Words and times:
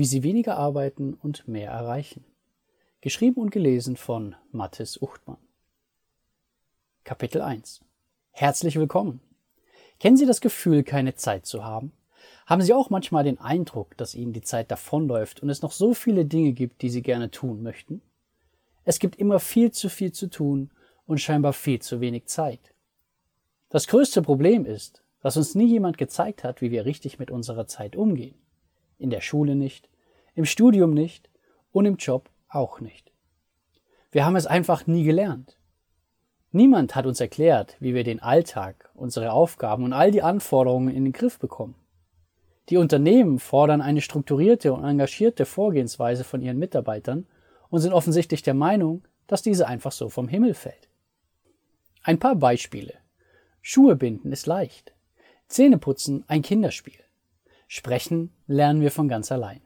Wie 0.00 0.06
Sie 0.06 0.22
weniger 0.22 0.56
arbeiten 0.56 1.12
und 1.12 1.46
mehr 1.46 1.72
erreichen. 1.72 2.24
Geschrieben 3.02 3.38
und 3.38 3.50
gelesen 3.50 3.98
von 3.98 4.34
Mathis 4.50 4.96
Uchtmann. 5.02 5.36
Kapitel 7.04 7.42
1. 7.42 7.82
Herzlich 8.30 8.76
willkommen. 8.76 9.20
Kennen 9.98 10.16
Sie 10.16 10.24
das 10.24 10.40
Gefühl, 10.40 10.84
keine 10.84 11.16
Zeit 11.16 11.44
zu 11.44 11.66
haben? 11.66 11.92
Haben 12.46 12.62
Sie 12.62 12.72
auch 12.72 12.88
manchmal 12.88 13.24
den 13.24 13.38
Eindruck, 13.40 13.94
dass 13.98 14.14
Ihnen 14.14 14.32
die 14.32 14.40
Zeit 14.40 14.70
davonläuft 14.70 15.42
und 15.42 15.50
es 15.50 15.60
noch 15.60 15.72
so 15.72 15.92
viele 15.92 16.24
Dinge 16.24 16.52
gibt, 16.52 16.80
die 16.80 16.88
Sie 16.88 17.02
gerne 17.02 17.30
tun 17.30 17.62
möchten? 17.62 18.00
Es 18.86 19.00
gibt 19.00 19.16
immer 19.16 19.38
viel 19.38 19.70
zu 19.70 19.90
viel 19.90 20.12
zu 20.12 20.30
tun 20.30 20.70
und 21.06 21.20
scheinbar 21.20 21.52
viel 21.52 21.82
zu 21.82 22.00
wenig 22.00 22.24
Zeit. 22.24 22.72
Das 23.68 23.86
größte 23.86 24.22
Problem 24.22 24.64
ist, 24.64 25.02
dass 25.20 25.36
uns 25.36 25.54
nie 25.54 25.68
jemand 25.68 25.98
gezeigt 25.98 26.42
hat, 26.42 26.62
wie 26.62 26.70
wir 26.70 26.86
richtig 26.86 27.18
mit 27.18 27.30
unserer 27.30 27.66
Zeit 27.66 27.96
umgehen. 27.96 28.40
In 29.00 29.08
der 29.08 29.22
Schule 29.22 29.56
nicht, 29.56 29.88
im 30.34 30.44
Studium 30.44 30.92
nicht 30.92 31.30
und 31.72 31.86
im 31.86 31.96
Job 31.96 32.28
auch 32.50 32.80
nicht. 32.80 33.10
Wir 34.12 34.26
haben 34.26 34.36
es 34.36 34.46
einfach 34.46 34.86
nie 34.86 35.04
gelernt. 35.04 35.56
Niemand 36.52 36.94
hat 36.94 37.06
uns 37.06 37.18
erklärt, 37.18 37.76
wie 37.80 37.94
wir 37.94 38.04
den 38.04 38.20
Alltag, 38.20 38.90
unsere 38.94 39.32
Aufgaben 39.32 39.84
und 39.84 39.94
all 39.94 40.10
die 40.10 40.22
Anforderungen 40.22 40.94
in 40.94 41.04
den 41.04 41.14
Griff 41.14 41.38
bekommen. 41.38 41.76
Die 42.68 42.76
Unternehmen 42.76 43.38
fordern 43.38 43.80
eine 43.80 44.02
strukturierte 44.02 44.74
und 44.74 44.84
engagierte 44.84 45.46
Vorgehensweise 45.46 46.22
von 46.22 46.42
ihren 46.42 46.58
Mitarbeitern 46.58 47.26
und 47.70 47.80
sind 47.80 47.94
offensichtlich 47.94 48.42
der 48.42 48.54
Meinung, 48.54 49.02
dass 49.28 49.40
diese 49.40 49.66
einfach 49.66 49.92
so 49.92 50.10
vom 50.10 50.28
Himmel 50.28 50.52
fällt. 50.52 50.88
Ein 52.02 52.18
paar 52.18 52.36
Beispiele. 52.36 52.94
Schuhe 53.62 53.96
binden 53.96 54.30
ist 54.30 54.46
leicht. 54.46 54.92
Zähneputzen 55.48 56.24
ein 56.28 56.42
Kinderspiel. 56.42 57.00
Sprechen 57.72 58.32
lernen 58.48 58.80
wir 58.80 58.90
von 58.90 59.06
ganz 59.06 59.30
allein. 59.30 59.60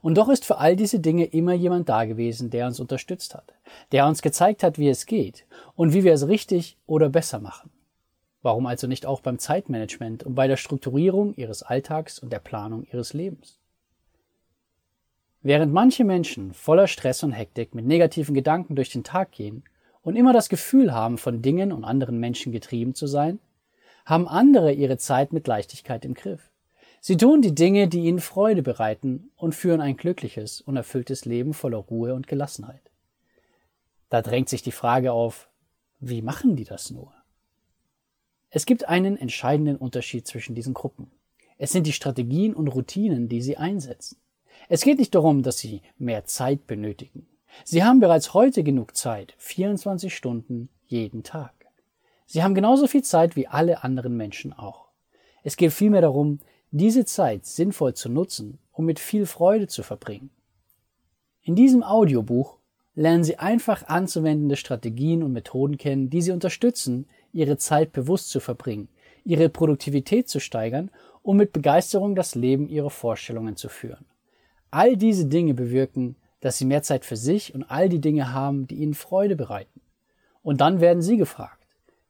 Und 0.00 0.16
doch 0.16 0.30
ist 0.30 0.46
für 0.46 0.56
all 0.56 0.74
diese 0.74 1.00
Dinge 1.00 1.26
immer 1.26 1.52
jemand 1.52 1.86
da 1.86 2.06
gewesen, 2.06 2.48
der 2.48 2.66
uns 2.66 2.80
unterstützt 2.80 3.34
hat, 3.34 3.52
der 3.92 4.06
uns 4.06 4.22
gezeigt 4.22 4.62
hat, 4.62 4.78
wie 4.78 4.88
es 4.88 5.04
geht 5.04 5.44
und 5.76 5.92
wie 5.92 6.02
wir 6.02 6.14
es 6.14 6.26
richtig 6.26 6.78
oder 6.86 7.10
besser 7.10 7.40
machen. 7.40 7.70
Warum 8.40 8.64
also 8.64 8.86
nicht 8.86 9.04
auch 9.04 9.20
beim 9.20 9.38
Zeitmanagement 9.38 10.22
und 10.22 10.34
bei 10.34 10.46
der 10.46 10.56
Strukturierung 10.56 11.34
ihres 11.34 11.62
Alltags 11.62 12.18
und 12.18 12.32
der 12.32 12.38
Planung 12.38 12.86
ihres 12.90 13.12
Lebens? 13.12 13.58
Während 15.42 15.74
manche 15.74 16.04
Menschen 16.04 16.54
voller 16.54 16.86
Stress 16.86 17.22
und 17.22 17.32
Hektik 17.32 17.74
mit 17.74 17.84
negativen 17.84 18.34
Gedanken 18.34 18.76
durch 18.76 18.88
den 18.88 19.04
Tag 19.04 19.30
gehen 19.30 19.62
und 20.00 20.16
immer 20.16 20.32
das 20.32 20.48
Gefühl 20.48 20.94
haben, 20.94 21.18
von 21.18 21.42
Dingen 21.42 21.70
und 21.70 21.84
anderen 21.84 22.18
Menschen 22.18 22.50
getrieben 22.50 22.94
zu 22.94 23.06
sein, 23.06 23.40
haben 24.06 24.26
andere 24.26 24.72
ihre 24.72 24.96
Zeit 24.96 25.34
mit 25.34 25.46
Leichtigkeit 25.46 26.06
im 26.06 26.14
Griff. 26.14 26.51
Sie 27.04 27.16
tun 27.16 27.42
die 27.42 27.52
Dinge, 27.52 27.88
die 27.88 28.04
ihnen 28.04 28.20
Freude 28.20 28.62
bereiten 28.62 29.32
und 29.34 29.56
führen 29.56 29.80
ein 29.80 29.96
glückliches 29.96 30.60
und 30.60 30.76
erfülltes 30.76 31.24
Leben 31.24 31.52
voller 31.52 31.78
Ruhe 31.78 32.14
und 32.14 32.28
Gelassenheit. 32.28 32.92
Da 34.08 34.22
drängt 34.22 34.48
sich 34.48 34.62
die 34.62 34.70
Frage 34.70 35.12
auf, 35.12 35.48
wie 35.98 36.22
machen 36.22 36.54
die 36.54 36.62
das 36.62 36.92
nur? 36.92 37.12
Es 38.50 38.66
gibt 38.66 38.88
einen 38.88 39.16
entscheidenden 39.16 39.78
Unterschied 39.78 40.28
zwischen 40.28 40.54
diesen 40.54 40.74
Gruppen. 40.74 41.10
Es 41.58 41.72
sind 41.72 41.88
die 41.88 41.92
Strategien 41.92 42.54
und 42.54 42.68
Routinen, 42.68 43.28
die 43.28 43.42
sie 43.42 43.56
einsetzen. 43.56 44.18
Es 44.68 44.82
geht 44.82 45.00
nicht 45.00 45.16
darum, 45.16 45.42
dass 45.42 45.58
sie 45.58 45.82
mehr 45.98 46.24
Zeit 46.26 46.68
benötigen. 46.68 47.26
Sie 47.64 47.82
haben 47.82 47.98
bereits 47.98 48.32
heute 48.32 48.62
genug 48.62 48.96
Zeit, 48.96 49.34
24 49.38 50.14
Stunden 50.14 50.68
jeden 50.86 51.24
Tag. 51.24 51.52
Sie 52.26 52.44
haben 52.44 52.54
genauso 52.54 52.86
viel 52.86 53.02
Zeit 53.02 53.34
wie 53.34 53.48
alle 53.48 53.82
anderen 53.82 54.16
Menschen 54.16 54.52
auch. 54.52 54.86
Es 55.42 55.56
geht 55.56 55.72
vielmehr 55.72 56.02
darum, 56.02 56.38
diese 56.72 57.04
Zeit 57.04 57.44
sinnvoll 57.44 57.94
zu 57.94 58.08
nutzen, 58.08 58.58
um 58.72 58.86
mit 58.86 58.98
viel 58.98 59.26
Freude 59.26 59.68
zu 59.68 59.82
verbringen. 59.82 60.30
In 61.42 61.54
diesem 61.54 61.82
Audiobuch 61.82 62.56
lernen 62.94 63.24
Sie 63.24 63.38
einfach 63.38 63.86
anzuwendende 63.88 64.56
Strategien 64.56 65.22
und 65.22 65.32
Methoden 65.32 65.76
kennen, 65.76 66.08
die 66.08 66.22
Sie 66.22 66.32
unterstützen, 66.32 67.06
Ihre 67.32 67.58
Zeit 67.58 67.92
bewusst 67.92 68.30
zu 68.30 68.40
verbringen, 68.40 68.88
Ihre 69.24 69.50
Produktivität 69.50 70.28
zu 70.28 70.40
steigern 70.40 70.90
und 71.22 71.36
mit 71.36 71.52
Begeisterung 71.52 72.14
das 72.14 72.34
Leben 72.34 72.68
Ihrer 72.68 72.90
Vorstellungen 72.90 73.56
zu 73.56 73.68
führen. 73.68 74.06
All 74.70 74.96
diese 74.96 75.26
Dinge 75.26 75.52
bewirken, 75.52 76.16
dass 76.40 76.56
Sie 76.56 76.64
mehr 76.64 76.82
Zeit 76.82 77.04
für 77.04 77.16
sich 77.16 77.54
und 77.54 77.64
all 77.64 77.90
die 77.90 78.00
Dinge 78.00 78.32
haben, 78.32 78.66
die 78.66 78.76
Ihnen 78.76 78.94
Freude 78.94 79.36
bereiten. 79.36 79.80
Und 80.42 80.62
dann 80.62 80.80
werden 80.80 81.02
Sie 81.02 81.18
gefragt, 81.18 81.66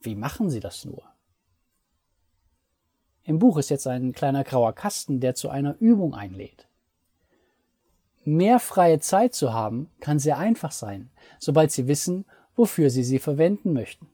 wie 0.00 0.14
machen 0.14 0.48
Sie 0.48 0.60
das 0.60 0.84
nur? 0.86 1.02
Im 3.26 3.40
Buch 3.40 3.58
ist 3.58 3.70
jetzt 3.70 3.88
ein 3.88 4.12
kleiner 4.12 4.44
grauer 4.44 4.72
Kasten, 4.72 5.18
der 5.18 5.34
zu 5.34 5.48
einer 5.50 5.76
Übung 5.80 6.14
einlädt. 6.14 6.68
Mehr 8.24 8.60
freie 8.60 9.00
Zeit 9.00 9.34
zu 9.34 9.52
haben, 9.52 9.90
kann 9.98 10.20
sehr 10.20 10.38
einfach 10.38 10.70
sein, 10.70 11.10
sobald 11.40 11.72
Sie 11.72 11.88
wissen, 11.88 12.24
wofür 12.54 12.88
Sie 12.88 13.02
sie 13.02 13.18
verwenden 13.18 13.72
möchten. 13.72 14.08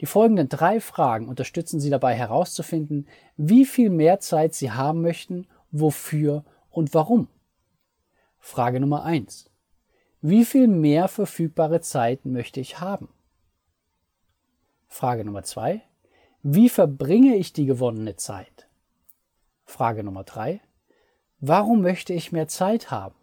Die 0.00 0.06
folgenden 0.06 0.48
drei 0.48 0.80
Fragen 0.80 1.28
unterstützen 1.28 1.80
Sie 1.80 1.90
dabei 1.90 2.14
herauszufinden, 2.14 3.08
wie 3.36 3.64
viel 3.64 3.90
mehr 3.90 4.20
Zeit 4.20 4.54
Sie 4.54 4.70
haben 4.70 5.02
möchten, 5.02 5.48
wofür 5.72 6.44
und 6.70 6.94
warum. 6.94 7.26
Frage 8.38 8.78
Nummer 8.78 9.02
eins: 9.02 9.50
Wie 10.20 10.44
viel 10.44 10.68
mehr 10.68 11.08
verfügbare 11.08 11.80
Zeit 11.80 12.26
möchte 12.26 12.60
ich 12.60 12.80
haben? 12.80 13.08
Frage 14.86 15.24
Nummer 15.24 15.42
zwei. 15.42 15.82
Wie 16.44 16.68
verbringe 16.68 17.36
ich 17.36 17.52
die 17.52 17.66
gewonnene 17.66 18.16
Zeit? 18.16 18.66
Frage 19.64 20.02
Nummer 20.02 20.24
drei. 20.24 20.60
Warum 21.38 21.82
möchte 21.82 22.12
ich 22.12 22.32
mehr 22.32 22.48
Zeit 22.48 22.90
haben? 22.90 23.14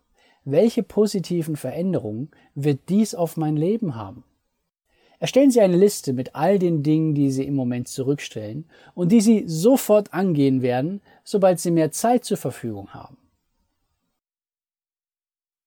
Welche 0.46 0.84
positiven 0.84 1.58
Veränderungen 1.58 2.32
wird 2.56 2.88
dies 2.88 3.14
auf 3.14 3.36
mein 3.36 3.58
Leben 3.58 3.96
haben? 3.96 4.24
Erstellen 5.20 5.52
Sie 5.52 5.60
eine 5.60 5.76
Liste 5.76 6.14
mit 6.14 6.34
all 6.34 6.60
den 6.60 6.82
Dingen, 6.82 7.14
die 7.14 7.30
Sie 7.30 7.44
im 7.44 7.56
Moment 7.56 7.90
zurückstellen 7.90 8.70
und 8.96 9.12
die 9.12 9.20
Sie 9.20 9.44
sofort 9.48 10.14
angehen 10.14 10.62
werden, 10.62 11.02
sobald 11.26 11.60
Sie 11.60 11.72
mehr 11.72 11.92
Zeit 11.92 12.24
zur 12.24 12.38
Verfügung 12.38 12.94
haben. 12.94 13.18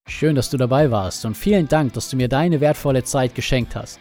Schön, 0.06 0.36
dass 0.36 0.48
du 0.48 0.56
dabei 0.56 0.90
warst 0.90 1.26
und 1.26 1.36
vielen 1.36 1.68
Dank, 1.68 1.92
dass 1.92 2.08
du 2.08 2.16
mir 2.16 2.28
deine 2.28 2.62
wertvolle 2.62 3.04
Zeit 3.04 3.34
geschenkt 3.34 3.76
hast. 3.76 4.00